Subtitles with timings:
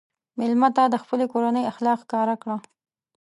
[0.37, 2.57] مېلمه ته د خپلې کورنۍ اخلاق ښکاره کړه.